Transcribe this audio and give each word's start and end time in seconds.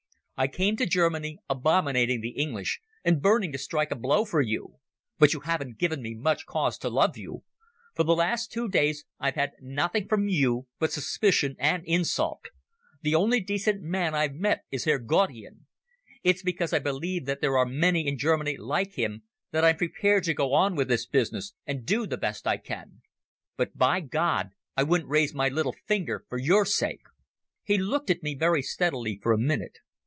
I 0.37 0.47
came 0.47 0.75
to 0.77 0.87
Germany 0.87 1.37
abominating 1.51 2.21
the 2.21 2.29
English 2.31 2.81
and 3.05 3.21
burning 3.21 3.51
to 3.51 3.59
strike 3.59 3.91
a 3.91 3.95
blow 3.95 4.25
for 4.25 4.41
you. 4.41 4.79
But 5.19 5.33
you 5.33 5.41
haven't 5.41 5.77
given 5.77 6.01
me 6.01 6.15
much 6.15 6.47
cause 6.47 6.79
to 6.79 6.89
love 6.89 7.15
you. 7.15 7.43
For 7.93 8.03
the 8.03 8.15
last 8.15 8.51
two 8.51 8.67
days 8.67 9.05
I've 9.19 9.35
had 9.35 9.51
nothing 9.59 10.07
from 10.07 10.27
you 10.27 10.65
but 10.79 10.91
suspicion 10.91 11.55
and 11.59 11.83
insult. 11.85 12.45
The 13.03 13.13
only 13.13 13.39
decent 13.39 13.83
man 13.83 14.15
I've 14.15 14.33
met 14.33 14.63
is 14.71 14.85
Herr 14.85 14.97
Gaudian. 14.97 15.65
It's 16.23 16.41
because 16.41 16.73
I 16.73 16.79
believe 16.79 17.27
that 17.27 17.41
there 17.41 17.55
are 17.55 17.65
many 17.67 18.07
in 18.07 18.17
Germany 18.17 18.57
like 18.57 18.93
him 18.95 19.21
that 19.51 19.63
I'm 19.63 19.77
prepared 19.77 20.23
to 20.23 20.33
go 20.33 20.55
on 20.55 20.75
with 20.75 20.87
this 20.87 21.05
business 21.05 21.53
and 21.67 21.85
do 21.85 22.07
the 22.07 22.17
best 22.17 22.47
I 22.47 22.57
can. 22.57 23.03
But, 23.57 23.77
by 23.77 23.99
God, 23.99 24.53
I 24.75 24.81
wouldn't 24.81 25.07
raise 25.07 25.35
my 25.35 25.49
little 25.49 25.75
finger 25.85 26.25
for 26.27 26.39
your 26.39 26.65
sake." 26.65 27.03
He 27.61 27.77
looked 27.77 28.09
at 28.09 28.23
me 28.23 28.33
very 28.33 28.63
steadily 28.63 29.19
for 29.21 29.33
a 29.33 29.37
minute. 29.37 29.77